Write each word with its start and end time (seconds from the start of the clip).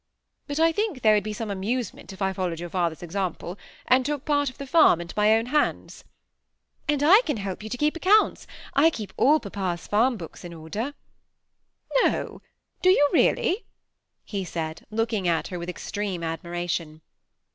But 0.47 0.59
I 0.59 0.71
think 0.71 1.03
there 1.03 1.13
would 1.13 1.23
be 1.23 1.31
some 1.31 1.51
amusement 1.51 2.11
if 2.11 2.23
I 2.23 2.33
followed 2.33 2.59
your 2.59 2.71
father's 2.71 3.03
example 3.03 3.55
and 3.85 4.03
took 4.03 4.25
part 4.25 4.49
of 4.49 4.57
the 4.57 4.65
farm 4.65 4.99
into 4.99 5.13
my 5.15 5.35
own 5.35 5.45
hands." 5.45 6.05
^ 6.07 6.07
And 6.91 7.03
I 7.03 7.21
can 7.23 7.37
help 7.37 7.61
yon 7.61 7.69
to 7.69 7.77
keep 7.77 7.93
your 7.93 7.99
accounts. 7.99 8.47
I 8.73 8.89
keep 8.89 9.13
all 9.15 9.39
papa's 9.39 9.85
farm 9.85 10.17
books 10.17 10.43
in 10.43 10.55
order." 10.55 10.93
*^ 10.93 10.93
No; 12.11 12.41
do 12.81 12.89
you 12.89 13.09
really?" 13.13 13.65
he 14.33 14.43
said, 14.43 14.87
looking 14.89 15.27
at 15.27 15.49
her 15.49 15.59
with 15.59 15.69
extreme 15.69 16.23
admiration. 16.23 17.01